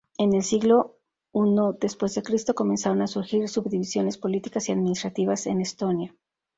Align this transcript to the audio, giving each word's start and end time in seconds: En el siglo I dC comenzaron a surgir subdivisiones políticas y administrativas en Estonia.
En 0.17 0.33
el 0.33 0.41
siglo 0.41 0.97
I 1.31 1.41
dC 1.79 2.53
comenzaron 2.55 3.03
a 3.03 3.07
surgir 3.07 3.47
subdivisiones 3.47 4.17
políticas 4.17 4.67
y 4.67 4.71
administrativas 4.71 5.45
en 5.45 5.61
Estonia. 5.61 6.15